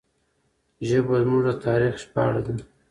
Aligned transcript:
ژبه 0.87 1.15
زموږ 1.23 1.41
د 1.47 1.49
تاریخ 1.65 1.93
ژباړه 2.03 2.41
ده. 2.45 2.53